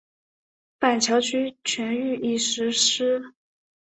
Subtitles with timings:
[0.79, 3.35] 板桥区全域已实施。